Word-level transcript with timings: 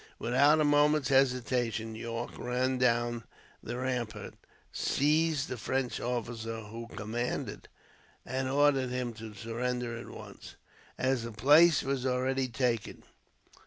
Without 0.17 0.59
a 0.59 0.63
moment's 0.63 1.09
hesitation, 1.09 1.93
Yorke 1.93 2.35
ran 2.39 2.79
down 2.79 3.23
the 3.61 3.77
rampart, 3.77 4.33
seized 4.73 5.47
the 5.47 5.57
French 5.57 5.99
officer 5.99 6.61
who 6.61 6.87
commanded, 6.87 7.67
and 8.25 8.49
ordered 8.49 8.89
him 8.89 9.13
to 9.13 9.35
surrender 9.35 9.95
at 9.95 10.09
once, 10.09 10.55
as 10.97 11.21
the 11.23 11.31
place 11.31 11.83
was 11.83 12.03
already 12.03 12.47
taken. 12.47 13.03